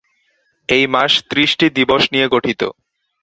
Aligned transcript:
এই 0.69 0.83
মাস 0.87 1.11
ত্রিশটি 1.29 1.67
দিবস 1.77 2.03
নিয়ে 2.13 2.27
গঠিত। 2.27 2.61